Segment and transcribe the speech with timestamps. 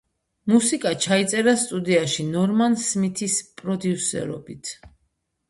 [0.51, 4.75] მუსიკა ჩაიწერა სტუდიაში ნორმან სმითის პროდიუსერობით.